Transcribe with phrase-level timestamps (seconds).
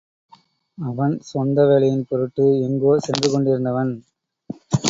[0.77, 3.93] அவன் சொந்த வேலையின் பொருட்டு எங்கோ சென்று கொண்டிருந்தவன்.